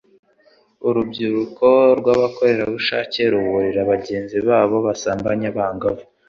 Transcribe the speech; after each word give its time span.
urubyiruko 0.87 1.65
rw'abakorerabushake 1.99 3.21
ruburira 3.33 3.81
bagenzi 3.91 4.37
babo 4.47 4.77
basambanya 4.85 5.47
abangavu 5.53 6.03